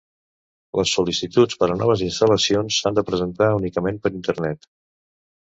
Les 0.77 0.93
sol·licituds 0.95 1.59
per 1.63 1.69
a 1.73 1.75
noves 1.81 2.01
instal·lacions 2.07 2.81
s'han 2.81 2.99
de 3.01 3.05
presentar 3.11 3.51
únicament 3.61 4.01
per 4.07 4.13
Internet. 4.23 4.69